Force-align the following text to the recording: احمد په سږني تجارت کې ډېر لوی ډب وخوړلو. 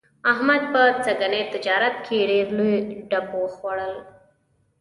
احمد 0.31 0.63
په 0.73 0.81
سږني 1.05 1.41
تجارت 1.53 1.95
کې 2.05 2.17
ډېر 2.31 2.47
لوی 2.57 2.77
ډب 3.09 3.27
وخوړلو. 3.37 4.01